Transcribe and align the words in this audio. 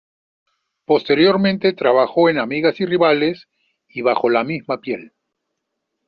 Posteriormente 0.85 1.73
trabajó 1.73 2.27
en 2.27 2.39
"Amigas 2.39 2.79
y 2.79 2.87
Rivales" 2.87 3.47
y 3.87 4.01
"Bajo 4.01 4.31
la 4.31 4.43
Misma 4.43 4.81
Piel". 4.81 5.11